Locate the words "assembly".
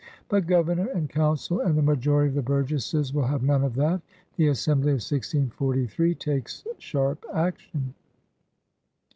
4.47-4.89